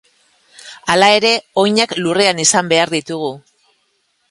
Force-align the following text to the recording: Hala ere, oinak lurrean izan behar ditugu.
Hala 0.93 1.09
ere, 1.17 1.33
oinak 1.65 1.95
lurrean 2.07 2.43
izan 2.47 2.73
behar 2.75 2.95
ditugu. 2.97 3.31